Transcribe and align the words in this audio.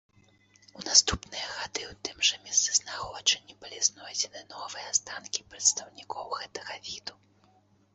У 0.79 0.85
наступныя 0.87 1.49
гады 1.57 1.81
ў 1.91 1.93
тым 2.07 2.17
жа 2.29 2.39
месцазнаходжанні 2.47 3.59
былі 3.61 3.85
знойдзены 3.91 4.45
новыя 4.57 4.91
астанкі 4.97 5.49
прадстаўнікоў 5.53 6.39
гэтага 6.43 6.85
віду. 6.91 7.13